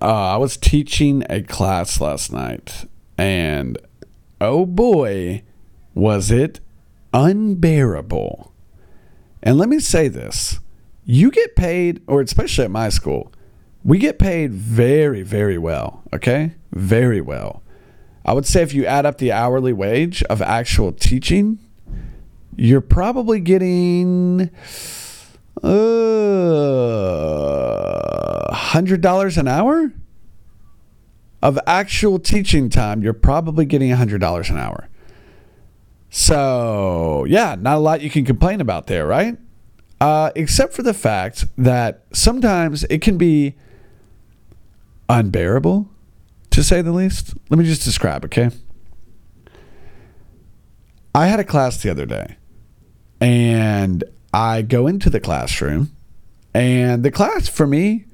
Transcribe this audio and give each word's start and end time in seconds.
Uh, 0.00 0.34
I 0.34 0.36
was 0.36 0.56
teaching 0.56 1.24
a 1.30 1.42
class 1.42 2.00
last 2.00 2.32
night, 2.32 2.86
and 3.16 3.78
oh 4.40 4.66
boy, 4.66 5.42
was 5.94 6.30
it 6.30 6.60
unbearable. 7.12 8.52
And 9.42 9.56
let 9.58 9.68
me 9.68 9.78
say 9.78 10.08
this 10.08 10.60
you 11.04 11.30
get 11.30 11.56
paid, 11.56 12.02
or 12.06 12.20
especially 12.20 12.64
at 12.64 12.70
my 12.70 12.88
school, 12.88 13.32
we 13.84 13.98
get 13.98 14.18
paid 14.18 14.52
very, 14.52 15.22
very 15.22 15.56
well. 15.56 16.02
Okay? 16.12 16.54
Very 16.72 17.20
well. 17.20 17.62
I 18.24 18.32
would 18.32 18.44
say 18.44 18.62
if 18.62 18.74
you 18.74 18.84
add 18.84 19.06
up 19.06 19.18
the 19.18 19.30
hourly 19.30 19.72
wage 19.72 20.24
of 20.24 20.42
actual 20.42 20.90
teaching, 20.92 21.60
you're 22.56 22.80
probably 22.80 23.38
getting 23.38 24.50
uh, 25.62 26.15
$100 28.76 29.38
an 29.38 29.48
hour 29.48 29.92
of 31.42 31.58
actual 31.66 32.18
teaching 32.18 32.68
time. 32.68 33.02
You're 33.02 33.12
probably 33.12 33.64
getting 33.64 33.90
$100 33.90 34.50
an 34.50 34.56
hour. 34.56 34.88
So, 36.10 37.24
yeah, 37.28 37.56
not 37.58 37.76
a 37.76 37.80
lot 37.80 38.00
you 38.00 38.10
can 38.10 38.24
complain 38.24 38.60
about 38.60 38.86
there, 38.86 39.06
right? 39.06 39.36
Uh, 40.00 40.30
except 40.34 40.74
for 40.74 40.82
the 40.82 40.94
fact 40.94 41.46
that 41.56 42.04
sometimes 42.12 42.84
it 42.84 43.00
can 43.00 43.16
be 43.16 43.54
unbearable, 45.08 45.88
to 46.50 46.62
say 46.62 46.82
the 46.82 46.92
least. 46.92 47.34
Let 47.50 47.58
me 47.58 47.64
just 47.64 47.84
describe, 47.84 48.24
okay? 48.24 48.50
I 51.14 51.26
had 51.26 51.40
a 51.40 51.44
class 51.44 51.82
the 51.82 51.90
other 51.90 52.06
day, 52.06 52.36
and 53.20 54.04
I 54.34 54.62
go 54.62 54.86
into 54.86 55.08
the 55.08 55.20
classroom, 55.20 55.92
and 56.52 57.02
the 57.02 57.10
class 57.10 57.48
for 57.48 57.66
me, 57.66 58.06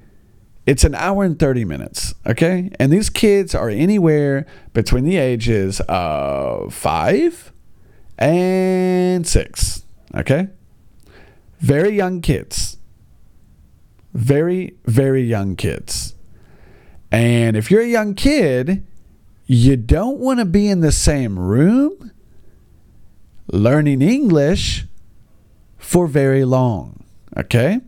it's 0.65 0.83
an 0.83 0.95
hour 0.95 1.23
and 1.23 1.37
30 1.37 1.65
minutes, 1.65 2.13
okay? 2.25 2.71
And 2.79 2.91
these 2.91 3.09
kids 3.09 3.53
are 3.53 3.69
anywhere 3.69 4.45
between 4.73 5.03
the 5.03 5.17
ages 5.17 5.81
of 5.89 6.73
five 6.73 7.51
and 8.17 9.27
six, 9.27 9.83
okay? 10.15 10.47
Very 11.59 11.95
young 11.95 12.21
kids. 12.21 12.77
Very, 14.13 14.77
very 14.85 15.23
young 15.23 15.55
kids. 15.55 16.13
And 17.11 17.57
if 17.57 17.69
you're 17.69 17.81
a 17.81 17.87
young 17.87 18.15
kid, 18.15 18.85
you 19.45 19.75
don't 19.75 20.19
want 20.19 20.39
to 20.39 20.45
be 20.45 20.67
in 20.67 20.79
the 20.79 20.91
same 20.91 21.37
room 21.37 22.11
learning 23.51 24.01
English 24.01 24.85
for 25.77 26.07
very 26.07 26.45
long. 26.45 27.03
Okay? 27.35 27.81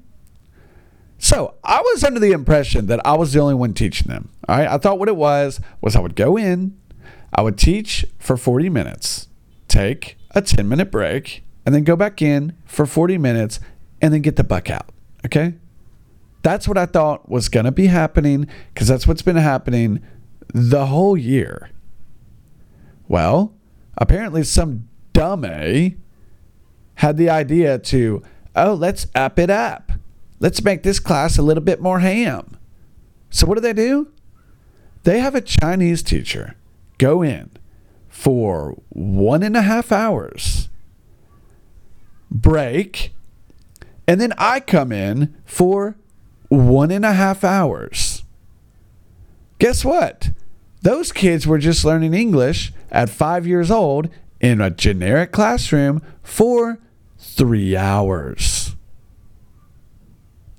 So 1.17 1.55
I 1.63 1.81
was 1.81 2.03
under 2.03 2.19
the 2.19 2.31
impression 2.31 2.88
that 2.88 3.05
I 3.05 3.16
was 3.16 3.33
the 3.33 3.39
only 3.39 3.55
one 3.55 3.73
teaching 3.73 4.08
them. 4.08 4.30
All 4.47 4.58
right. 4.58 4.67
I 4.67 4.77
thought 4.77 4.99
what 4.99 5.09
it 5.09 5.16
was 5.16 5.59
was 5.81 5.95
I 5.95 5.99
would 5.99 6.16
go 6.16 6.38
in, 6.38 6.77
I 7.33 7.41
would 7.41 7.57
teach 7.57 8.05
for 8.19 8.38
40 8.38 8.69
minutes, 8.69 9.27
take 9.67 10.17
a 10.31 10.41
10 10.41 10.67
minute 10.67 10.91
break, 10.91 11.44
and 11.66 11.73
then 11.73 11.83
go 11.83 11.95
back 11.95 12.22
in 12.22 12.55
for 12.66 12.85
40 12.85 13.17
minutes 13.17 13.59
and 14.02 14.13
then 14.13 14.22
get 14.22 14.35
the 14.35 14.44
buck 14.44 14.69
out. 14.69 14.89
Okay. 15.25 15.55
That's 16.44 16.67
what 16.67 16.77
I 16.77 16.85
thought 16.85 17.27
was 17.27 17.50
going 17.50 17.66
to 17.66 17.72
be 17.72 17.88
happening 17.88 18.47
because 18.73 18.88
that's 18.88 19.07
what's 19.07 19.23
been 19.23 19.35
happening 19.35 20.02
the 20.53 20.85
whole 20.85 21.17
year. 21.17 21.72
Well, 23.07 23.53
apparently 23.97 24.44
some 24.44 24.88
dummy 25.13 25.97
had 26.95 27.17
the 27.17 27.29
idea 27.29 27.79
to, 27.79 28.22
oh, 28.55 28.73
let's 28.73 29.07
up 29.16 29.39
it 29.39 29.50
up. 29.50 29.84
Let's 30.39 30.64
make 30.64 30.83
this 30.83 31.00
class 31.00 31.38
a 31.38 31.41
little 31.41 31.64
bit 31.64 31.81
more 31.81 32.00
ham. 32.00 32.58
So 33.30 33.45
what 33.47 33.55
do 33.55 33.61
they 33.61 33.73
do? 33.73 34.11
They 35.03 35.19
have 35.19 35.36
a 35.36 35.41
Chinese 35.41 36.02
teacher 36.02 36.55
go 36.97 37.22
in 37.22 37.52
for 38.09 38.81
one 38.89 39.44
and 39.44 39.56
a 39.56 39.61
half 39.61 39.91
hours, 39.91 40.69
break, 42.31 43.13
and 44.07 44.19
then 44.19 44.34
I 44.38 44.59
come 44.59 44.91
in 44.91 45.35
for 45.45 45.95
one 46.50 46.91
and 46.91 47.06
a 47.06 47.13
half 47.13 47.44
hours. 47.44 48.24
Guess 49.59 49.85
what? 49.85 50.31
Those 50.81 51.12
kids 51.12 51.45
were 51.45 51.57
just 51.57 51.85
learning 51.85 52.13
English 52.13 52.74
at 52.91 53.09
five 53.09 53.45
years 53.45 53.69
old 53.69 54.09
in 54.40 54.62
a 54.62 54.69
generic 54.69 55.31
classroom 55.31 56.01
for 56.24 56.79
three 57.18 57.75
hours. 57.75 58.64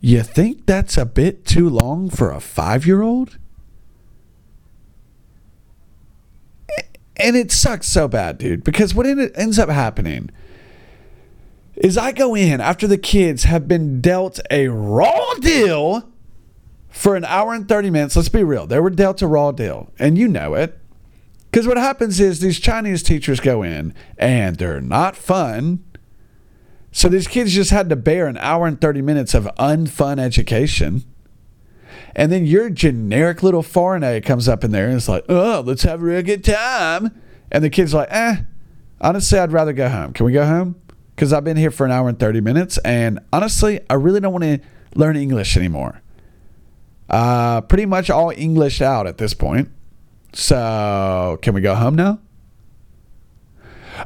You 0.07 0.23
think 0.23 0.67
that's 0.67 0.97
a 0.97 1.05
bit 1.05 1.45
too 1.45 1.69
long 1.69 2.11
for 2.11 2.31
a 2.31 2.39
five 2.39 2.87
year 2.87 3.03
old? 3.03 3.39
And 7.17 7.35
it 7.35 7.51
sucks 7.51 7.89
so 7.89 8.07
bad, 8.07 8.39
dude, 8.39 8.63
because 8.63 8.95
what 8.95 9.05
ends 9.05 9.59
up 9.59 9.69
happening 9.69 10.31
is 11.75 11.99
I 11.99 12.13
go 12.13 12.37
in 12.37 12.61
after 12.61 12.87
the 12.87 12.99
kids 12.99 13.43
have 13.45 13.67
been 13.67 14.01
dealt 14.01 14.39
a 14.49 14.69
raw 14.69 15.35
deal 15.41 16.09
for 16.89 17.17
an 17.17 17.25
hour 17.25 17.53
and 17.53 17.69
30 17.69 17.91
minutes. 17.91 18.15
Let's 18.15 18.29
be 18.29 18.45
real. 18.45 18.69
They 18.69 18.79
were 18.79 18.91
dealt 18.91 19.23
a 19.23 19.27
raw 19.27 19.51
deal, 19.51 19.91
and 19.99 20.17
you 20.17 20.29
know 20.29 20.55
it. 20.55 20.79
Because 21.51 21.67
what 21.67 21.79
happens 21.79 22.21
is 22.21 22.39
these 22.39 22.61
Chinese 22.61 23.03
teachers 23.03 23.41
go 23.41 23.65
in 23.65 23.93
and 24.17 24.55
they're 24.55 24.81
not 24.81 25.17
fun. 25.17 25.83
So 26.97 27.09
these 27.09 27.29
kids 27.29 27.53
just 27.53 27.71
had 27.71 27.89
to 27.91 27.97
bear 27.97 28.27
an 28.27 28.39
hour 28.39 28.67
and 28.67 28.81
30 28.81 29.03
minutes 29.03 29.35
of 29.35 29.45
unfun 29.59 30.19
education. 30.19 31.05
And 32.15 32.33
then 32.33 32.47
your 32.47 32.71
generic 32.71 33.43
little 33.43 33.63
foreigner 33.63 34.21
comes 34.23 34.49
up 34.49 34.65
in 34.65 34.71
there 34.71 34.87
and 34.87 34.97
it's 34.97 35.09
like, 35.09 35.25
oh, 35.29 35.63
let's 35.65 35.83
have 35.83 36.01
a 36.01 36.05
real 36.05 36.23
good 36.23 36.43
time. 36.43 37.11
And 37.53 37.63
the 37.63 37.69
kid's 37.69 37.93
like, 37.93 38.09
eh, 38.11 38.37
honestly, 39.01 39.39
I'd 39.39 39.53
rather 39.53 39.75
go 39.75 39.89
home. 39.91 40.15
Can 40.15 40.25
we 40.25 40.33
go 40.33 40.47
home? 40.47 40.77
because 41.17 41.33
I've 41.33 41.45
been 41.45 41.57
here 41.57 41.71
for 41.71 41.87
an 41.87 41.93
hour 41.93 42.11
and 42.11 42.19
30 42.19 42.43
minutes. 42.43 42.79
And 42.79 43.19
honestly, 43.33 43.81
I 43.89 43.95
really 43.95 44.21
don't 44.21 44.33
want 44.33 44.45
to 44.45 44.61
learn 44.95 45.17
English 45.17 45.57
anymore. 45.57 46.03
Uh, 47.09 47.63
pretty 47.63 47.87
much 47.87 48.11
all 48.11 48.31
English 48.37 48.83
out 48.83 49.07
at 49.07 49.17
this 49.17 49.33
point. 49.33 49.71
So, 50.35 51.39
can 51.41 51.55
we 51.55 51.63
go 51.63 51.75
home 51.75 51.95
now? 51.95 52.21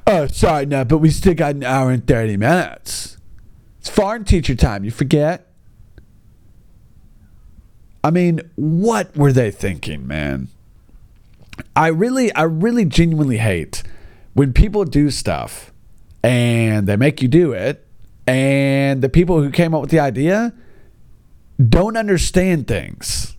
Oh, 0.07 0.27
sorry, 0.27 0.67
no, 0.67 0.85
but 0.85 0.99
we 0.99 1.11
still 1.11 1.35
got 1.35 1.55
an 1.55 1.65
hour 1.65 1.91
and 1.91 2.07
30 2.07 2.37
minutes. 2.37 3.17
It's 3.79 3.89
foreign 3.89 4.25
teacher 4.25 4.55
time, 4.55 4.85
you 4.85 4.91
forget? 4.91 5.47
I 8.03 8.11
mean, 8.11 8.41
what 8.57 9.17
were 9.17 9.33
they 9.33 9.51
thinking, 9.51 10.07
man? 10.07 10.49
I 11.77 11.89
really, 11.89 12.33
I 12.35 12.43
really 12.43 12.85
genuinely 12.85 13.39
hate 13.39 13.83
when 14.35 14.53
people 14.53 14.85
do 14.85 15.11
stuff 15.11 15.73
and 16.23 16.87
they 16.87 16.97
make 16.97 17.23
you 17.23 17.29
do 17.29 17.53
it. 17.53 17.87
And 18.27 19.03
the 19.03 19.09
people 19.09 19.43
who 19.43 19.51
came 19.51 19.75
up 19.75 19.81
with 19.81 19.91
the 19.91 20.01
idea 20.01 20.53
don't 21.69 21.97
understand 21.97 22.67
things. 22.67 23.37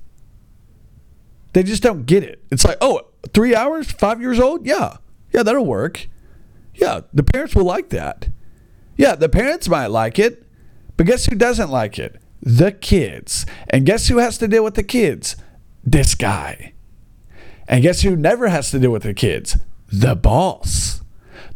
They 1.53 1.63
just 1.63 1.83
don't 1.83 2.05
get 2.05 2.23
it. 2.23 2.43
It's 2.51 2.63
like, 2.63 2.77
oh, 2.81 3.01
three 3.33 3.55
hours, 3.55 3.91
five 3.91 4.21
years 4.21 4.39
old? 4.39 4.65
Yeah. 4.65 4.97
Yeah, 5.33 5.43
that'll 5.43 5.65
work. 5.65 6.07
Yeah, 6.75 7.01
the 7.13 7.23
parents 7.23 7.55
will 7.55 7.65
like 7.65 7.89
that. 7.89 8.29
Yeah, 8.97 9.15
the 9.15 9.29
parents 9.29 9.67
might 9.67 9.87
like 9.87 10.19
it. 10.19 10.45
But 10.97 11.07
guess 11.07 11.25
who 11.25 11.35
doesn't 11.35 11.71
like 11.71 11.97
it? 11.97 12.21
The 12.41 12.71
kids. 12.71 13.45
And 13.69 13.85
guess 13.85 14.07
who 14.07 14.17
has 14.17 14.37
to 14.39 14.47
deal 14.47 14.63
with 14.63 14.75
the 14.75 14.83
kids? 14.83 15.35
This 15.83 16.15
guy. 16.15 16.73
And 17.67 17.81
guess 17.81 18.01
who 18.01 18.15
never 18.15 18.49
has 18.49 18.71
to 18.71 18.79
deal 18.79 18.91
with 18.91 19.03
the 19.03 19.13
kids? 19.13 19.57
The 19.91 20.15
boss. 20.15 21.01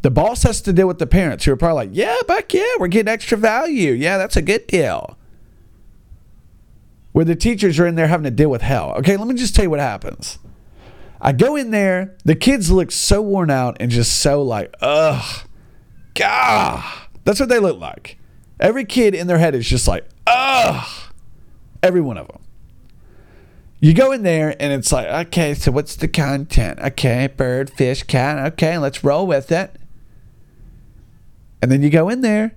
The 0.01 0.11
boss 0.11 0.43
has 0.43 0.61
to 0.61 0.73
deal 0.73 0.87
with 0.87 0.99
the 0.99 1.07
parents 1.07 1.45
who 1.45 1.51
are 1.51 1.57
probably 1.57 1.87
like, 1.87 1.89
yeah, 1.93 2.17
back 2.27 2.53
yeah, 2.53 2.75
we're 2.79 2.87
getting 2.87 3.11
extra 3.11 3.37
value. 3.37 3.91
Yeah, 3.91 4.17
that's 4.17 4.37
a 4.37 4.41
good 4.41 4.67
deal. 4.67 5.17
Where 7.11 7.25
the 7.25 7.35
teachers 7.35 7.79
are 7.79 7.87
in 7.87 7.95
there 7.95 8.07
having 8.07 8.25
to 8.25 8.31
deal 8.31 8.49
with 8.49 8.61
hell. 8.61 8.93
Okay, 8.97 9.17
let 9.17 9.27
me 9.27 9.35
just 9.35 9.55
tell 9.55 9.65
you 9.65 9.69
what 9.69 9.79
happens. 9.79 10.37
I 11.21 11.31
go 11.31 11.55
in 11.55 11.71
there, 11.71 12.15
the 12.23 12.35
kids 12.35 12.71
look 12.71 12.91
so 12.91 13.21
worn 13.21 13.49
out 13.49 13.77
and 13.79 13.89
just 13.89 14.19
so 14.19 14.41
like, 14.41 14.73
ugh, 14.81 15.47
gah. 16.13 17.07
That's 17.23 17.39
what 17.39 17.49
they 17.49 17.59
look 17.59 17.79
like. 17.79 18.17
Every 18.59 18.85
kid 18.85 19.15
in 19.15 19.27
their 19.27 19.37
head 19.37 19.55
is 19.55 19.67
just 19.67 19.87
like, 19.87 20.07
ugh. 20.27 20.87
Every 21.81 22.01
one 22.01 22.17
of 22.17 22.27
them. 22.27 22.41
You 23.79 23.93
go 23.93 24.11
in 24.11 24.23
there 24.23 24.55
and 24.59 24.73
it's 24.73 24.91
like, 24.91 25.07
okay, 25.27 25.53
so 25.53 25.71
what's 25.71 25.95
the 25.95 26.07
content? 26.07 26.79
Okay, 26.79 27.27
bird, 27.27 27.69
fish, 27.69 28.03
cat. 28.03 28.53
Okay, 28.53 28.77
let's 28.77 29.03
roll 29.03 29.27
with 29.27 29.51
it. 29.51 29.75
And 31.61 31.71
then 31.71 31.81
you 31.81 31.89
go 31.89 32.09
in 32.09 32.21
there 32.21 32.53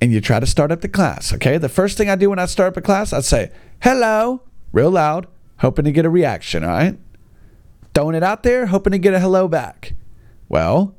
and 0.00 0.12
you 0.12 0.20
try 0.20 0.40
to 0.40 0.46
start 0.46 0.70
up 0.70 0.80
the 0.80 0.88
class. 0.88 1.32
Okay. 1.32 1.58
The 1.58 1.68
first 1.68 1.98
thing 1.98 2.08
I 2.08 2.16
do 2.16 2.30
when 2.30 2.38
I 2.38 2.46
start 2.46 2.72
up 2.72 2.76
a 2.76 2.80
class, 2.80 3.12
I 3.12 3.20
say, 3.20 3.50
hello, 3.82 4.42
real 4.72 4.90
loud, 4.90 5.26
hoping 5.58 5.84
to 5.84 5.92
get 5.92 6.04
a 6.04 6.10
reaction. 6.10 6.64
All 6.64 6.70
right. 6.70 6.98
Throwing 7.98 8.14
it 8.14 8.22
out 8.22 8.44
there, 8.44 8.66
hoping 8.66 8.92
to 8.92 8.98
get 8.98 9.12
a 9.12 9.18
hello 9.18 9.48
back. 9.48 9.94
Well, 10.48 10.94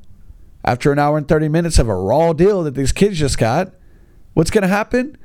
after 0.66 0.92
an 0.92 1.00
hour 1.00 1.18
and 1.18 1.26
30 1.26 1.48
minutes 1.48 1.80
of 1.80 1.88
a 1.88 1.96
raw 1.96 2.34
deal 2.34 2.62
that 2.64 2.76
these 2.76 2.92
kids 2.92 3.18
just 3.18 3.38
got, 3.38 3.72
what's 4.34 4.52
going 4.52 4.64
to 4.64 4.68
happen? 4.68 5.18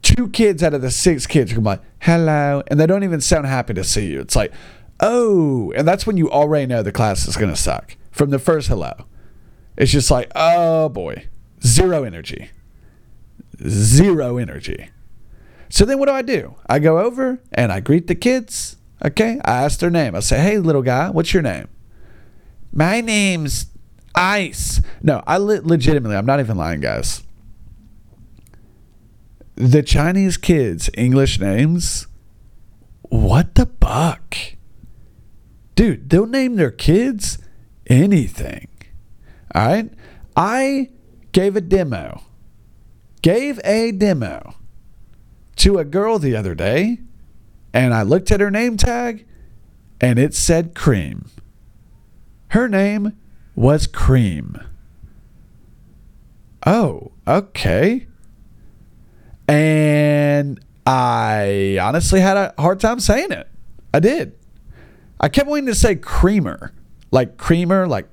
Two 0.00 0.30
kids 0.30 0.62
out 0.62 0.72
of 0.72 0.80
the 0.80 0.90
six 0.90 1.26
kids 1.26 1.52
come 1.52 1.64
like, 1.64 1.82
hello. 2.00 2.62
And 2.68 2.80
they 2.80 2.86
don't 2.86 3.04
even 3.04 3.20
sound 3.20 3.44
happy 3.44 3.74
to 3.74 3.84
see 3.84 4.06
you. 4.06 4.20
It's 4.22 4.34
like, 4.34 4.50
oh. 4.98 5.74
And 5.76 5.86
that's 5.86 6.06
when 6.06 6.16
you 6.16 6.30
already 6.30 6.64
know 6.64 6.82
the 6.82 6.90
class 6.90 7.28
is 7.28 7.36
going 7.36 7.50
to 7.50 7.60
suck 7.60 7.94
from 8.10 8.30
the 8.30 8.38
first 8.38 8.68
hello. 8.68 8.94
It's 9.76 9.92
just 9.92 10.10
like, 10.10 10.32
oh 10.34 10.88
boy, 10.88 11.28
zero 11.62 12.04
energy. 12.04 12.48
Zero 13.68 14.38
energy. 14.38 14.88
So 15.68 15.84
then 15.84 15.98
what 15.98 16.06
do 16.06 16.14
I 16.14 16.22
do? 16.22 16.54
I 16.66 16.78
go 16.78 16.98
over 16.98 17.42
and 17.52 17.72
I 17.72 17.80
greet 17.80 18.06
the 18.06 18.14
kids. 18.14 18.77
Okay. 19.04 19.40
I 19.44 19.64
ask 19.64 19.78
their 19.78 19.90
name. 19.90 20.14
I 20.14 20.20
say, 20.20 20.40
hey, 20.40 20.58
little 20.58 20.82
guy, 20.82 21.10
what's 21.10 21.32
your 21.32 21.42
name? 21.42 21.68
My 22.72 23.00
name's 23.00 23.66
Ice. 24.14 24.82
No, 25.02 25.22
I 25.26 25.36
le- 25.36 25.62
legitimately, 25.62 26.16
I'm 26.16 26.26
not 26.26 26.40
even 26.40 26.56
lying, 26.56 26.80
guys. 26.80 27.22
The 29.54 29.82
Chinese 29.82 30.36
kids' 30.36 30.90
English 30.94 31.38
names, 31.40 32.06
what 33.02 33.54
the 33.54 33.66
buck? 33.66 34.36
Dude, 35.74 36.10
they'll 36.10 36.26
name 36.26 36.56
their 36.56 36.70
kids 36.70 37.38
anything. 37.86 38.68
All 39.54 39.66
right. 39.66 39.90
I 40.36 40.90
gave 41.32 41.56
a 41.56 41.60
demo, 41.60 42.22
gave 43.22 43.60
a 43.64 43.92
demo 43.92 44.54
to 45.56 45.78
a 45.78 45.84
girl 45.84 46.18
the 46.18 46.36
other 46.36 46.54
day, 46.54 46.98
and 47.72 47.94
I 47.94 48.02
looked 48.02 48.30
at 48.30 48.40
her 48.40 48.50
name 48.50 48.76
tag 48.76 49.26
and 50.00 50.18
it 50.18 50.34
said 50.34 50.74
cream. 50.74 51.30
Her 52.48 52.68
name 52.68 53.16
was 53.54 53.86
Cream. 53.86 54.58
Oh, 56.66 57.12
okay. 57.26 58.06
And 59.46 60.60
I 60.86 61.78
honestly 61.80 62.20
had 62.20 62.36
a 62.36 62.54
hard 62.58 62.80
time 62.80 63.00
saying 63.00 63.32
it. 63.32 63.48
I 63.92 64.00
did. 64.00 64.34
I 65.20 65.28
kept 65.28 65.48
wanting 65.48 65.66
to 65.66 65.74
say 65.74 65.96
creamer, 65.96 66.72
like 67.10 67.36
creamer, 67.36 67.86
like, 67.86 68.08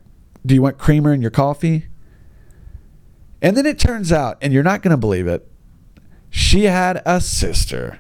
do 0.46 0.56
you 0.56 0.62
want 0.62 0.78
creamer 0.78 1.13
in 1.13 1.22
your 1.22 1.31
coffee? 1.31 1.88
And 3.42 3.56
then 3.56 3.66
it 3.66 3.78
turns 3.78 4.12
out, 4.12 4.38
and 4.42 4.52
you're 4.52 4.63
not 4.63 4.81
going 4.81 4.92
to 4.92 4.98
believe 4.98 5.28
it, 5.28 5.48
she 6.30 6.63
had 6.63 7.02
a 7.06 7.22
sister. 7.22 8.00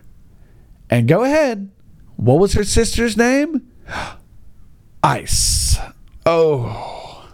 And 0.89 1.07
go 1.07 1.23
ahead. 1.23 1.69
What 2.15 2.39
was 2.39 2.53
her 2.53 2.63
sister's 2.63 3.17
name? 3.17 3.69
Ice. 5.03 5.77
Oh. 6.25 7.29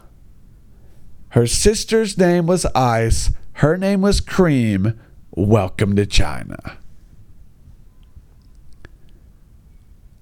Her 1.29 1.47
sister's 1.47 2.17
name 2.17 2.45
was 2.45 2.65
Ice. 2.75 3.31
Her 3.53 3.77
name 3.77 4.01
was 4.01 4.19
Cream. 4.19 4.99
Welcome 5.31 5.95
to 5.95 6.05
China. 6.05 6.77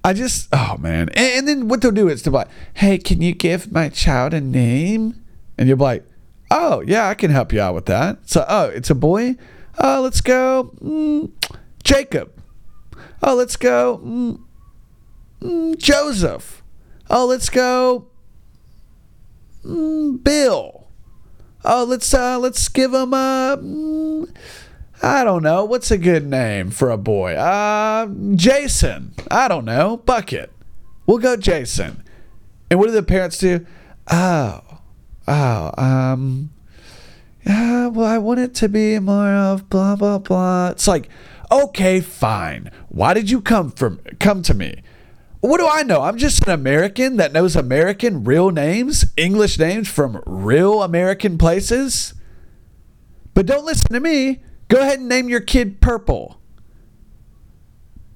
I 0.04 0.14
just, 0.14 0.48
oh 0.54 0.78
man. 0.80 1.10
And, 1.10 1.38
and, 1.38 1.48
then 1.48 1.68
what 1.68 1.82
they'll 1.82 1.92
do 1.92 2.08
is 2.08 2.24
they'll 2.24 2.32
be 2.32 2.38
like, 2.38 2.50
hey, 2.76 2.98
can 2.98 3.22
you 3.22 3.34
give 3.34 3.72
my 3.72 3.90
child 3.90 4.34
a 4.34 4.42
name? 4.42 5.22
And 5.58 5.68
you'll 5.68 5.78
be 5.78 5.84
like, 5.84 6.06
oh, 6.52 6.82
yeah, 6.82 7.10
I 7.10 7.16
can 7.16 7.32
help 7.32 7.52
you 7.52 7.62
out 7.62 7.76
with 7.76 7.86
that. 7.88 8.30
So, 8.30 8.46
oh, 8.48 8.66
it's 8.66 8.90
a 8.90 8.96
boy? 8.96 9.36
Oh, 9.78 10.02
let's 10.02 10.22
go. 10.22 10.74
Mm, 10.82 11.32
Jacob. 11.84 12.32
Oh, 13.22 13.36
let's 13.36 13.56
go. 13.56 14.02
Mm, 14.04 14.42
mm, 15.42 15.78
Joseph. 15.78 16.64
Oh, 17.10 17.26
let's 17.26 17.50
go. 17.50 18.08
Mm, 19.64 20.24
Bill. 20.24 20.88
Oh, 21.66 21.84
let's 21.84 22.14
uh, 22.14 22.40
let's 22.40 22.68
give 22.70 22.94
him 22.94 23.14
a. 23.14 23.58
Mm, 23.62 24.34
I 25.02 25.24
don't 25.24 25.44
know. 25.44 25.66
What's 25.66 25.92
a 25.92 25.98
good 25.98 26.28
name 26.28 26.72
for 26.72 26.90
a 26.90 26.98
boy? 26.98 27.36
Uh, 27.36 28.08
Jason. 28.36 29.14
I 29.30 29.48
don't 29.48 29.66
know. 29.66 29.98
Bucket. 29.98 30.52
We'll 31.06 31.18
go 31.18 31.36
Jason. 31.36 32.04
And 32.70 32.80
what 32.80 32.88
do 32.88 32.92
the 32.92 33.04
parents 33.04 33.38
do? 33.38 33.66
Oh, 34.12 34.62
oh, 35.28 35.72
um, 35.78 36.52
yeah, 37.46 37.88
well, 37.88 38.06
I 38.08 38.18
want 38.18 38.40
it 38.40 38.54
to 38.56 38.70
be 38.70 39.00
more 39.00 39.34
of 39.34 39.70
blah, 39.70 39.96
blah, 39.96 40.20
blah. 40.20 40.70
It's 40.70 40.88
like, 40.88 41.10
okay, 41.52 42.02
fine. 42.02 42.72
Why 42.90 43.14
did 43.14 43.30
you 43.30 43.42
come 43.42 43.72
from, 43.72 44.00
come 44.20 44.42
to 44.44 44.54
me? 44.54 44.82
What 45.42 45.60
do 45.60 45.68
I 45.68 45.84
know? 45.84 46.02
I'm 46.02 46.18
just 46.18 46.46
an 46.46 46.52
American 46.52 47.16
that 47.18 47.32
knows 47.32 47.56
American 47.56 48.24
real 48.26 48.52
names, 48.52 49.06
English 49.16 49.58
names 49.58 49.88
from 49.88 50.22
real 50.26 50.84
American 50.84 51.38
places. 51.38 52.14
But 53.34 53.46
don't 53.46 53.66
listen 53.66 53.94
to 53.94 54.00
me. 54.02 54.44
Go 54.68 54.82
ahead 54.82 55.00
and 55.00 55.08
name 55.08 55.30
your 55.30 55.40
kid 55.40 55.80
Purple. 55.80 56.42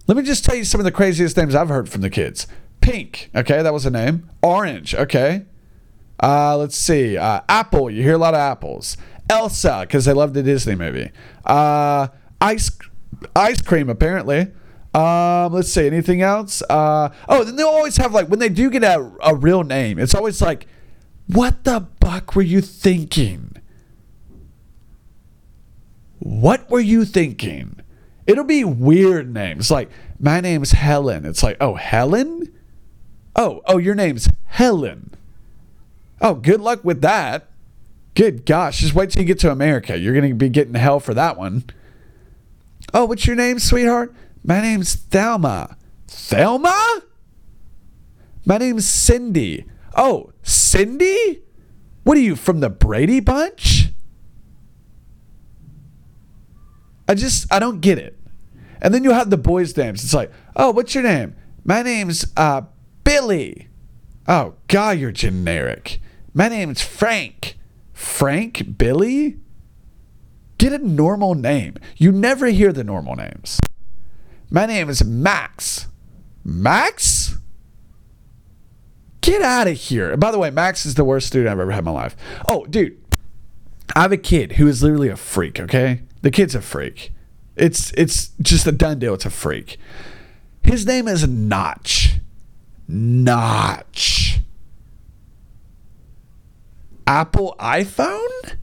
Let 0.05 0.17
me 0.17 0.23
just 0.23 0.43
tell 0.43 0.55
you 0.55 0.65
some 0.65 0.81
of 0.81 0.85
the 0.85 0.91
craziest 0.91 1.37
names 1.37 1.55
I've 1.55 1.69
heard 1.69 1.87
from 1.87 2.01
the 2.01 2.09
kids. 2.09 2.45
Pink, 2.81 3.29
okay, 3.33 3.63
that 3.63 3.73
was 3.73 3.85
a 3.85 3.89
name. 3.89 4.29
Orange, 4.41 4.93
okay. 4.93 5.45
Uh, 6.21 6.57
let's 6.57 6.75
see. 6.75 7.17
Uh, 7.17 7.39
Apple, 7.47 7.89
you 7.89 8.03
hear 8.03 8.15
a 8.15 8.17
lot 8.17 8.33
of 8.33 8.39
apples. 8.39 8.97
Elsa, 9.29 9.79
because 9.81 10.03
they 10.03 10.11
love 10.11 10.33
the 10.33 10.43
Disney 10.43 10.75
movie. 10.75 11.09
Uh, 11.45 12.09
ice, 12.41 12.69
ice 13.35 13.61
cream, 13.61 13.89
apparently. 13.89 14.51
Um, 14.93 15.53
let's 15.53 15.71
see. 15.71 15.87
Anything 15.87 16.21
else? 16.21 16.61
Uh, 16.69 17.13
oh, 17.27 17.43
then 17.43 17.55
they'll 17.55 17.67
always 17.67 17.97
have 17.97 18.13
like 18.13 18.27
when 18.27 18.39
they 18.39 18.49
do 18.49 18.69
get 18.69 18.83
a, 18.83 19.11
a 19.23 19.35
real 19.35 19.63
name, 19.63 19.97
it's 19.97 20.13
always 20.13 20.41
like, 20.41 20.67
"What 21.27 21.63
the 21.63 21.87
buck 21.99 22.35
were 22.35 22.43
you 22.43 22.61
thinking? 22.61 23.55
What 26.19 26.69
were 26.69 26.79
you 26.79 27.05
thinking?" 27.05 27.79
It'll 28.25 28.45
be 28.45 28.63
weird 28.63 29.33
names 29.33 29.69
like 29.69 29.89
my 30.19 30.39
name's 30.39 30.71
Helen. 30.71 31.25
It's 31.25 31.43
like, 31.43 31.57
oh, 31.59 31.75
Helen. 31.75 32.53
Oh, 33.35 33.61
oh, 33.65 33.77
your 33.77 33.95
name's 33.95 34.29
Helen. 34.45 35.11
Oh, 36.21 36.35
good 36.35 36.61
luck 36.61 36.85
with 36.85 37.01
that. 37.01 37.49
Good 38.15 38.45
gosh, 38.45 38.79
just 38.79 38.93
wait 38.93 39.09
till 39.09 39.23
you 39.23 39.27
get 39.27 39.39
to 39.39 39.51
America. 39.51 39.97
You're 39.97 40.19
to 40.21 40.33
be 40.35 40.49
getting 40.49 40.75
hell 40.75 40.99
for 40.99 41.13
that 41.15 41.37
one. 41.37 41.65
Oh, 42.93 43.05
what's 43.05 43.25
your 43.25 43.35
name, 43.35 43.59
sweetheart? 43.59 44.13
My 44.43 44.61
name's 44.61 44.95
Thelma. 44.95 45.77
Thelma? 46.07 47.01
My 48.45 48.57
name's 48.57 48.87
Cindy. 48.87 49.65
Oh, 49.95 50.31
Cindy? 50.43 51.41
What 52.03 52.17
are 52.17 52.21
you 52.21 52.35
from 52.35 52.59
the 52.59 52.69
Brady 52.69 53.19
Bunch? 53.19 53.89
I 57.07 57.15
just, 57.15 57.51
I 57.51 57.59
don't 57.59 57.81
get 57.81 57.97
it. 57.97 58.19
And 58.81 58.93
then 58.93 59.03
you 59.03 59.11
have 59.11 59.29
the 59.29 59.37
boys' 59.37 59.75
names. 59.75 60.03
It's 60.03 60.13
like, 60.13 60.31
oh, 60.55 60.71
what's 60.71 60.93
your 60.93 61.03
name? 61.03 61.35
My 61.63 61.81
name's 61.81 62.25
uh, 62.35 62.63
Billy. 63.03 63.69
Oh, 64.27 64.55
God, 64.67 64.99
you're 64.99 65.11
generic. 65.11 65.99
My 66.33 66.49
name's 66.49 66.81
Frank. 66.81 67.57
Frank? 67.93 68.77
Billy? 68.77 69.37
Get 70.63 70.71
a 70.71 70.77
normal 70.77 71.35
name. 71.35 71.75
You 71.97 72.13
never 72.13 72.47
hear 72.47 72.71
the 72.71 72.85
normal 72.85 73.17
names. 73.17 73.59
My 74.49 74.65
name 74.65 74.87
is 74.87 75.03
Max. 75.03 75.87
Max? 76.45 77.37
Get 79.19 79.41
out 79.41 79.67
of 79.67 79.75
here. 79.75 80.15
By 80.15 80.31
the 80.31 80.39
way, 80.39 80.51
Max 80.51 80.85
is 80.85 80.95
the 80.95 81.03
worst 81.03 81.27
student 81.27 81.51
I've 81.51 81.59
ever 81.59 81.71
had 81.71 81.79
in 81.79 81.83
my 81.83 81.91
life. 81.91 82.15
Oh, 82.47 82.65
dude. 82.67 82.97
I 83.93 84.03
have 84.03 84.13
a 84.13 84.17
kid 84.17 84.53
who 84.53 84.65
is 84.69 84.81
literally 84.81 85.09
a 85.09 85.17
freak, 85.17 85.59
okay? 85.59 86.03
The 86.21 86.31
kid's 86.31 86.55
a 86.55 86.61
freak. 86.61 87.11
It's 87.57 87.91
it's 87.97 88.29
just 88.41 88.65
a 88.65 88.71
done 88.71 88.99
deal. 88.99 89.15
It's 89.15 89.25
a 89.25 89.29
freak. 89.29 89.77
His 90.61 90.85
name 90.85 91.09
is 91.09 91.27
Notch. 91.27 92.21
Notch. 92.87 94.39
Apple 97.05 97.53
iPhone? 97.59 98.55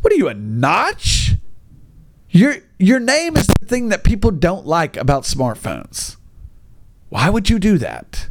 What 0.00 0.12
are 0.12 0.16
you, 0.16 0.28
a 0.28 0.34
notch? 0.34 1.34
Your 2.30 2.56
your 2.78 3.00
name 3.00 3.36
is 3.36 3.46
the 3.46 3.66
thing 3.66 3.88
that 3.88 4.04
people 4.04 4.30
don't 4.30 4.66
like 4.66 4.96
about 4.96 5.24
smartphones. 5.24 6.16
Why 7.08 7.28
would 7.28 7.50
you 7.50 7.58
do 7.58 7.76
that? 7.78 8.28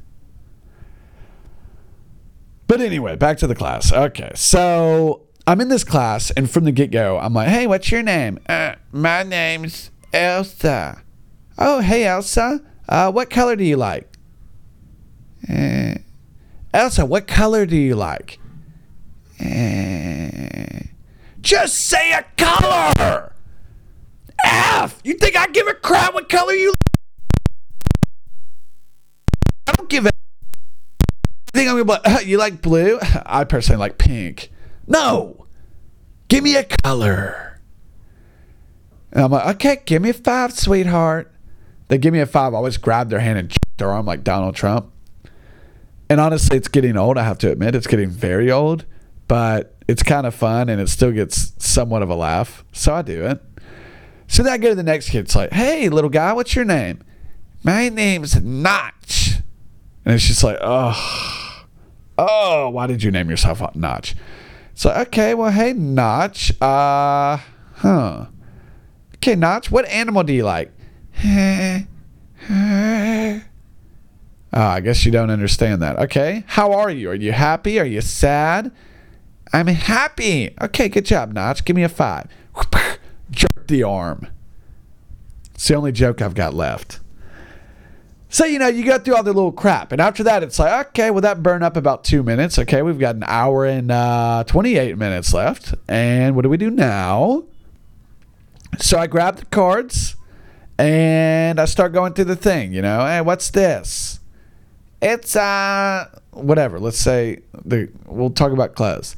But 2.67 2.81
anyway, 2.81 3.15
back 3.15 3.37
to 3.39 3.47
the 3.47 3.55
class. 3.55 3.91
Okay, 3.91 4.31
so 4.35 5.23
I'm 5.45 5.59
in 5.59 5.69
this 5.69 5.83
class, 5.83 6.31
and 6.31 6.49
from 6.49 6.63
the 6.63 6.71
get 6.71 6.91
go, 6.91 7.17
I'm 7.19 7.33
like, 7.33 7.49
"Hey, 7.49 7.67
what's 7.67 7.91
your 7.91 8.03
name?" 8.03 8.39
Uh, 8.47 8.75
my 8.91 9.23
name's 9.23 9.91
Elsa. 10.13 11.03
Oh, 11.57 11.81
hey, 11.81 12.05
Elsa. 12.05 12.61
Uh, 12.87 13.11
what 13.11 13.29
color 13.29 13.55
do 13.55 13.63
you 13.63 13.75
like? 13.75 14.17
Uh, 15.47 15.95
Elsa, 16.73 17.05
what 17.05 17.27
color 17.27 17.65
do 17.65 17.75
you 17.75 17.95
like? 17.95 18.39
Uh, 19.41 19.45
just 21.49 21.73
say 21.87 22.11
a 22.11 22.23
color. 22.37 23.33
F. 24.45 25.01
You 25.03 25.15
think 25.15 25.35
I 25.35 25.47
give 25.47 25.65
a 25.65 25.73
crap 25.73 26.13
what 26.13 26.29
color 26.29 26.53
you? 26.53 26.75
I 29.65 29.71
don't 29.71 29.89
give 29.89 30.05
a. 30.05 30.11
You 30.11 31.51
think 31.51 31.69
I'm 31.71 31.83
gonna 31.83 32.01
like, 32.05 32.27
you 32.27 32.37
like 32.37 32.61
blue? 32.61 32.99
I 33.25 33.45
personally 33.45 33.79
like 33.79 33.97
pink. 33.97 34.51
No, 34.85 35.47
give 36.27 36.43
me 36.43 36.55
a 36.55 36.63
color. 36.63 37.59
And 39.11 39.23
I'm 39.23 39.31
like, 39.31 39.55
okay, 39.55 39.81
give 39.87 40.03
me 40.03 40.09
a 40.09 40.13
five, 40.13 40.53
sweetheart. 40.53 41.33
They 41.87 41.97
give 41.97 42.13
me 42.13 42.19
a 42.19 42.27
five. 42.27 42.53
I 42.53 42.57
always 42.57 42.77
grab 42.77 43.09
their 43.09 43.21
hand 43.21 43.39
and 43.39 43.57
their 43.77 43.89
arm 43.89 44.05
like 44.05 44.23
Donald 44.23 44.53
Trump. 44.53 44.91
And 46.11 46.21
honestly, 46.21 46.57
it's 46.57 46.67
getting 46.67 46.95
old. 46.95 47.17
I 47.17 47.23
have 47.23 47.39
to 47.39 47.51
admit, 47.51 47.73
it's 47.73 47.87
getting 47.87 48.09
very 48.11 48.51
old, 48.51 48.85
but 49.29 49.75
it's 49.87 50.03
kind 50.03 50.27
of 50.27 50.35
fun 50.35 50.67
and 50.67 50.81
it 50.81 50.89
still 50.89 51.11
gets 51.11 51.53
somewhat 51.63 52.01
of 52.01 52.09
a 52.09 52.15
laugh. 52.15 52.65
So 52.73 52.93
I 52.95 53.03
do 53.03 53.25
it. 53.25 53.41
So 54.27 54.43
then 54.43 54.51
I 54.51 54.57
go 54.57 54.69
to 54.69 54.75
the 54.75 54.83
next 54.83 55.11
kid. 55.11 55.19
It's 55.19 55.35
like, 55.35 55.53
hey, 55.53 55.87
little 55.87 56.09
guy, 56.09 56.33
what's 56.33 56.55
your 56.55 56.65
name? 56.65 57.01
My 57.63 57.87
name's 57.89 58.41
Notch. 58.41 59.37
And 60.03 60.15
it's 60.15 60.27
just 60.27 60.43
like, 60.43 60.57
oh, 60.61 61.65
oh, 62.17 62.69
why 62.69 62.87
did 62.87 63.03
you 63.03 63.11
name 63.11 63.29
yourself 63.29 63.61
Notch? 63.75 64.15
It's 64.71 64.83
like, 64.83 65.07
okay, 65.07 65.35
well, 65.35 65.51
hey, 65.51 65.73
Notch. 65.73 66.51
Uh, 66.59 67.37
huh. 67.75 68.25
Okay, 69.15 69.35
Notch, 69.35 69.69
what 69.69 69.87
animal 69.89 70.23
do 70.23 70.33
you 70.33 70.43
like? 70.43 70.71
Oh, 71.23 71.85
I 74.53 74.79
guess 74.79 75.05
you 75.05 75.11
don't 75.11 75.29
understand 75.29 75.83
that. 75.83 75.99
Okay. 75.99 76.43
How 76.47 76.73
are 76.73 76.89
you? 76.89 77.11
Are 77.11 77.15
you 77.15 77.31
happy? 77.31 77.79
Are 77.79 77.85
you 77.85 78.01
sad? 78.01 78.71
I'm 79.51 79.67
happy. 79.67 80.55
Okay, 80.61 80.89
good 80.89 81.05
job, 81.05 81.33
Notch. 81.33 81.65
Give 81.65 81.75
me 81.75 81.83
a 81.83 81.89
five. 81.89 82.27
Jerk 83.31 83.67
the 83.67 83.83
arm. 83.83 84.27
It's 85.53 85.67
the 85.67 85.75
only 85.75 85.91
joke 85.91 86.21
I've 86.21 86.35
got 86.35 86.53
left. 86.53 86.99
So, 88.31 88.45
you 88.45 88.59
know, 88.59 88.67
you 88.67 88.85
go 88.85 88.99
through 88.99 89.15
all 89.15 89.23
the 89.23 89.33
little 89.33 89.51
crap. 89.51 89.91
And 89.91 89.99
after 89.99 90.23
that, 90.23 90.43
it's 90.43 90.59
like, 90.59 90.87
okay, 90.89 91.09
well, 91.09 91.21
that 91.21 91.41
burned 91.41 91.63
up 91.63 91.75
about 91.75 92.03
two 92.03 92.21
minutes. 92.21 92.59
Okay, 92.59 92.83
we've 92.83 92.99
got 92.99 93.15
an 93.15 93.23
hour 93.25 93.65
and 93.65 93.89
uh, 93.89 94.43
28 94.45 94.97
minutes 94.99 95.33
left. 95.33 95.73
And 95.87 96.35
what 96.35 96.43
do 96.43 96.49
we 96.49 96.57
do 96.57 96.69
now? 96.69 97.45
So 98.77 98.99
I 98.99 99.07
grab 99.07 99.37
the 99.37 99.45
cards 99.45 100.15
and 100.77 101.59
I 101.59 101.65
start 101.65 101.91
going 101.91 102.13
through 102.13 102.25
the 102.25 102.35
thing, 102.35 102.71
you 102.71 102.83
know, 102.83 103.03
hey, 103.05 103.21
what's 103.21 103.49
this? 103.49 104.19
It's, 105.01 105.35
uh, 105.35 106.07
whatever. 106.31 106.79
Let's 106.79 106.99
say 106.99 107.41
the, 107.65 107.89
we'll 108.05 108.29
talk 108.29 108.51
about 108.51 108.75
clothes. 108.75 109.15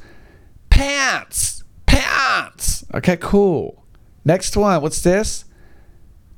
Pants, 0.82 1.62
pants. 1.86 2.84
Okay, 2.92 3.16
cool. 3.16 3.84
Next 4.24 4.56
one, 4.56 4.82
what's 4.82 5.00
this? 5.00 5.44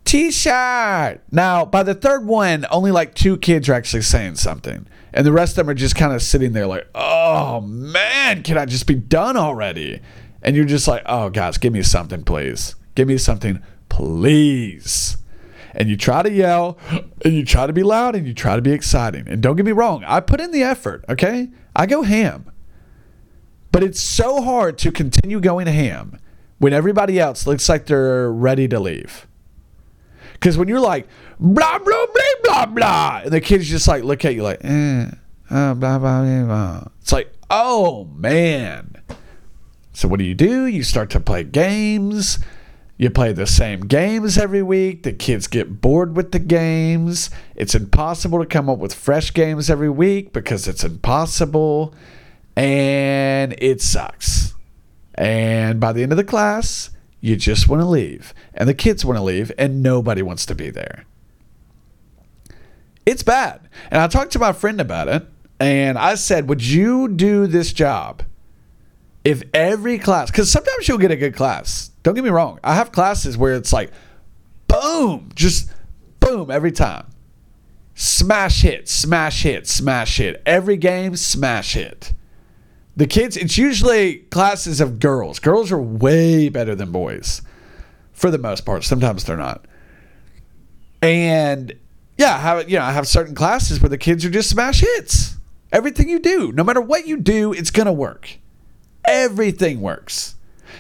T-shirt. 0.04 1.22
Now, 1.32 1.64
by 1.64 1.82
the 1.82 1.94
third 1.94 2.26
one, 2.26 2.66
only 2.70 2.90
like 2.90 3.14
two 3.14 3.38
kids 3.38 3.70
are 3.70 3.72
actually 3.72 4.02
saying 4.02 4.34
something, 4.34 4.86
and 5.14 5.24
the 5.24 5.32
rest 5.32 5.52
of 5.52 5.64
them 5.64 5.70
are 5.70 5.74
just 5.74 5.96
kind 5.96 6.12
of 6.12 6.20
sitting 6.20 6.52
there 6.52 6.66
like, 6.66 6.86
"Oh 6.94 7.62
man, 7.62 8.42
can 8.42 8.58
I 8.58 8.66
just 8.66 8.86
be 8.86 8.96
done 8.96 9.38
already?" 9.38 10.02
And 10.42 10.54
you're 10.54 10.66
just 10.66 10.86
like, 10.86 11.04
"Oh 11.06 11.30
guys, 11.30 11.56
give 11.56 11.72
me 11.72 11.82
something, 11.82 12.22
please. 12.22 12.74
Give 12.94 13.08
me 13.08 13.16
something, 13.16 13.62
please." 13.88 15.16
And 15.72 15.88
you 15.88 15.96
try 15.96 16.22
to 16.22 16.30
yell, 16.30 16.76
and 17.24 17.32
you 17.32 17.46
try 17.46 17.66
to 17.66 17.72
be 17.72 17.82
loud, 17.82 18.14
and 18.14 18.26
you 18.26 18.34
try 18.34 18.56
to 18.56 18.62
be 18.62 18.72
exciting. 18.72 19.26
And 19.26 19.42
don't 19.42 19.56
get 19.56 19.64
me 19.64 19.72
wrong, 19.72 20.04
I 20.06 20.20
put 20.20 20.42
in 20.42 20.50
the 20.50 20.62
effort. 20.62 21.02
Okay, 21.08 21.48
I 21.74 21.86
go 21.86 22.02
ham, 22.02 22.50
but 23.75 23.83
it's 23.83 23.99
so 23.99 24.40
hard 24.40 24.78
to 24.78 24.93
continue 24.93 25.40
going 25.40 25.66
ham 25.66 26.16
when 26.59 26.73
everybody 26.73 27.19
else 27.19 27.45
looks 27.45 27.69
like 27.69 27.87
they're 27.87 28.31
ready 28.31 28.69
to 28.69 28.78
leave. 28.78 29.26
Because 30.35 30.57
when 30.57 30.69
you're 30.69 30.78
like, 30.78 31.09
blah, 31.40 31.81
blah, 31.81 32.07
blah, 32.07 32.35
blah, 32.45 32.66
blah, 32.66 33.21
and 33.25 33.33
the 33.33 33.40
kids 33.40 33.69
just 33.69 33.88
like 33.88 34.04
look 34.04 34.25
at 34.25 34.37
you 34.37 34.45
like, 34.45 34.61
eh, 34.62 35.07
uh, 35.50 35.75
blah, 35.75 35.99
blah, 35.99 36.23
blah, 36.23 36.45
blah. 36.45 36.85
It's 37.00 37.11
like, 37.11 37.33
oh, 37.50 38.04
man. 38.14 39.02
So 39.93 40.07
what 40.07 40.21
do 40.21 40.25
you 40.25 40.37
do? 40.37 40.66
You 40.66 40.85
start 40.85 41.11
to 41.11 41.19
play 41.19 41.43
games. 41.43 42.38
You 42.97 43.11
play 43.11 43.33
the 43.33 43.45
same 43.45 43.81
games 43.81 44.38
every 44.38 44.62
week. 44.62 45.02
The 45.02 45.12
kids 45.12 45.49
get 45.49 45.81
bored 45.81 46.14
with 46.14 46.31
the 46.31 46.38
games. 46.38 47.28
It's 47.57 47.75
impossible 47.75 48.38
to 48.38 48.47
come 48.47 48.71
up 48.71 48.78
with 48.78 48.95
fresh 48.95 49.35
games 49.35 49.69
every 49.69 49.90
week 49.90 50.33
because 50.33 50.69
it's 50.69 50.85
impossible. 50.85 51.93
And 52.56 53.54
it 53.58 53.80
sucks. 53.80 54.54
And 55.14 55.80
by 55.80 55.92
the 55.92 56.02
end 56.02 56.12
of 56.12 56.18
the 56.18 56.25
class, 56.25 56.90
you 57.20 57.37
just 57.37 57.68
want 57.68 57.80
to 57.80 57.87
leave, 57.87 58.34
and 58.52 58.68
the 58.68 58.75
kids 58.75 59.04
want 59.04 59.16
to 59.16 59.23
leave, 59.23 59.50
and 59.56 59.82
nobody 59.82 60.20
wants 60.23 60.44
to 60.46 60.54
be 60.54 60.70
there. 60.70 61.04
It's 63.06 63.23
bad. 63.23 63.68
And 63.90 64.00
I 64.00 64.08
talked 64.08 64.32
to 64.32 64.38
my 64.38 64.52
friend 64.52 64.80
about 64.80 65.08
it, 65.08 65.26
and 65.58 65.96
I 65.96 66.16
said, 66.16 66.49
Would 66.49 66.64
you 66.64 67.08
do 67.08 67.46
this 67.46 67.73
job 67.73 68.23
if 69.25 69.42
every 69.54 69.99
class, 69.99 70.30
because 70.30 70.50
sometimes 70.50 70.87
you'll 70.87 70.99
get 70.99 71.11
a 71.11 71.16
good 71.16 71.34
class. 71.34 71.90
Don't 72.02 72.14
get 72.14 72.25
me 72.25 72.30
wrong. 72.30 72.61
I 72.62 72.75
have 72.75 72.92
classes 72.92 73.38
where 73.38 73.54
it's 73.54 73.73
like, 73.73 73.90
boom, 74.68 75.30
just 75.34 75.70
boom 76.20 76.50
every 76.50 76.73
time. 76.73 77.06
Smash 77.94 78.62
hit, 78.62 78.88
smash 78.88 79.42
hit, 79.42 79.66
smash 79.66 80.18
hit. 80.18 80.42
Every 80.44 80.76
game, 80.76 81.16
smash 81.16 81.73
hit. 81.75 82.12
The 82.96 83.06
kids, 83.06 83.36
it's 83.36 83.58
usually 83.58 84.16
classes 84.30 84.80
of 84.80 85.00
girls. 85.00 85.38
Girls 85.38 85.72
are 85.72 85.80
way 85.80 86.48
better 86.48 86.74
than 86.74 86.92
boys 86.92 87.42
for 88.12 88.30
the 88.30 88.38
most 88.38 88.64
part. 88.64 88.84
Sometimes 88.84 89.24
they're 89.24 89.36
not. 89.36 89.64
And 91.02 91.74
yeah, 92.16 92.36
I 92.36 92.38
have 92.38 92.70
you 92.70 92.78
know, 92.78 92.84
I 92.84 92.92
have 92.92 93.08
certain 93.08 93.34
classes 93.34 93.80
where 93.80 93.88
the 93.88 93.98
kids 93.98 94.24
are 94.24 94.30
just 94.30 94.50
smash 94.50 94.80
hits. 94.80 95.36
Everything 95.72 96.08
you 96.08 96.20
do, 96.20 96.52
no 96.52 96.62
matter 96.62 96.80
what 96.80 97.06
you 97.06 97.16
do, 97.16 97.52
it's 97.52 97.70
going 97.70 97.86
to 97.86 97.92
work. 97.92 98.38
Everything 99.04 99.80
works. 99.80 100.36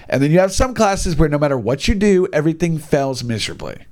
And 0.08 0.22
then 0.22 0.30
you 0.30 0.38
have 0.38 0.52
some 0.52 0.72
classes 0.72 1.16
where 1.16 1.28
no 1.28 1.38
matter 1.38 1.58
what 1.58 1.88
you 1.88 1.94
do, 1.96 2.28
everything 2.32 2.78
fails 2.78 3.24
miserably. 3.24 3.86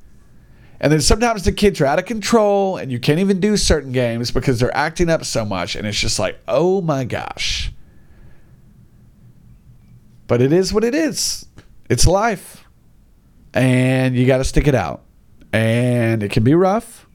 And 0.81 0.93
then 0.93 1.01
sometimes 1.01 1.45
the 1.45 1.53
kids 1.53 1.81
are 1.81 1.87
out 1.87 1.99
of 1.99 2.07
control 2.07 2.77
and 2.77 2.91
you 2.91 2.99
can't 2.99 3.21
even 3.21 3.41
do 3.41 3.57
certain 3.57 3.93
games 3.93 4.31
because 4.31 4.59
they're 4.59 4.77
acting 4.77 5.11
up 5.11 5.25
so 5.25 5.45
much. 5.45 5.77
And 5.77 5.87
it's 5.87 5.99
just 5.99 6.19
like, 6.19 6.41
oh 6.47 6.81
my 6.81 7.05
gosh. 7.05 7.73
But 10.33 10.41
it 10.41 10.51
is 10.51 10.73
what 10.73 10.83
it 10.83 10.95
is. 10.95 11.45
It's 11.91 12.07
life. 12.07 12.65
And 13.53 14.17
you 14.17 14.27
got 14.27 14.39
to 14.39 14.45
stick 14.45 14.67
it 14.67 14.75
out. 14.75 15.03
And 15.53 16.23
it 16.23 16.31
can 16.31 16.43
be 16.43 16.55
rough, 16.55 17.07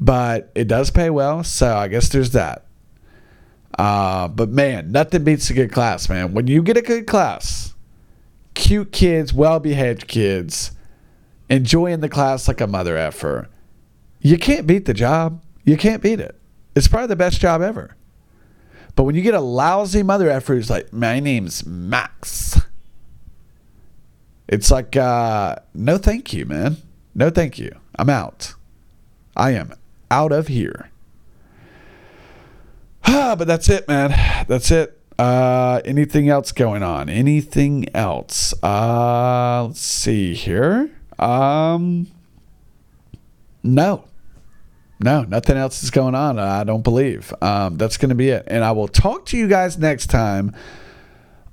but 0.00 0.50
it 0.56 0.66
does 0.66 0.90
pay 0.90 1.08
well. 1.08 1.44
So 1.44 1.76
I 1.76 1.86
guess 1.86 2.08
there's 2.08 2.32
that. 2.32 2.66
Uh, 3.78 4.26
but 4.26 4.48
man, 4.48 4.90
nothing 4.90 5.22
beats 5.22 5.48
a 5.50 5.54
good 5.54 5.70
class, 5.70 6.08
man. 6.08 6.34
When 6.34 6.48
you 6.48 6.64
get 6.64 6.76
a 6.76 6.82
good 6.82 7.06
class, 7.06 7.74
cute 8.54 8.90
kids, 8.90 9.32
well 9.32 9.60
behaved 9.60 10.08
kids, 10.08 10.72
enjoying 11.48 12.00
the 12.00 12.08
class 12.08 12.48
like 12.48 12.60
a 12.60 12.66
mother 12.66 12.96
effer, 12.96 13.48
you 14.20 14.36
can't 14.36 14.66
beat 14.66 14.86
the 14.86 14.94
job. 14.94 15.40
You 15.62 15.76
can't 15.76 16.02
beat 16.02 16.18
it. 16.18 16.34
It's 16.74 16.88
probably 16.88 17.06
the 17.06 17.14
best 17.14 17.40
job 17.40 17.62
ever. 17.62 17.94
But 18.96 19.04
when 19.04 19.14
you 19.14 19.22
get 19.22 19.34
a 19.34 19.40
lousy 19.40 20.02
mother 20.02 20.30
effer 20.30 20.54
who's 20.54 20.70
like, 20.70 20.92
my 20.92 21.20
name's 21.20 21.66
Max, 21.66 22.60
it's 24.48 24.70
like, 24.70 24.96
uh, 24.96 25.56
no 25.74 25.98
thank 25.98 26.32
you, 26.32 26.46
man. 26.46 26.76
No 27.14 27.30
thank 27.30 27.58
you. 27.58 27.74
I'm 27.96 28.10
out. 28.10 28.54
I 29.36 29.52
am 29.52 29.74
out 30.10 30.32
of 30.32 30.48
here. 30.48 30.90
Ah, 33.04 33.34
but 33.38 33.46
that's 33.46 33.68
it, 33.68 33.88
man. 33.88 34.10
That's 34.46 34.70
it. 34.70 35.00
Uh, 35.18 35.80
anything 35.84 36.28
else 36.28 36.52
going 36.52 36.82
on? 36.82 37.08
Anything 37.08 37.86
else? 37.94 38.52
Uh, 38.62 39.66
let's 39.66 39.80
see 39.80 40.34
here. 40.34 40.90
Um, 41.18 42.08
no, 43.62 44.04
no, 45.04 45.22
nothing 45.22 45.58
else 45.58 45.84
is 45.84 45.90
going 45.90 46.14
on. 46.14 46.38
I 46.38 46.64
don't 46.64 46.82
believe. 46.82 47.32
Um, 47.42 47.76
that's 47.76 47.98
going 47.98 48.08
to 48.08 48.14
be 48.14 48.30
it. 48.30 48.44
And 48.46 48.64
I 48.64 48.72
will 48.72 48.88
talk 48.88 49.26
to 49.26 49.36
you 49.36 49.46
guys 49.46 49.76
next 49.76 50.06
time 50.06 50.56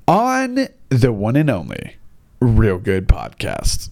on 0.07 0.69
the 0.87 1.11
one 1.11 1.35
and 1.35 1.49
only 1.49 1.97
Real 2.39 2.79
Good 2.79 3.09
Podcast. 3.09 3.89